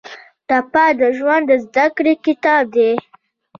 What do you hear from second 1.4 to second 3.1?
د زده کړې کتاب دی.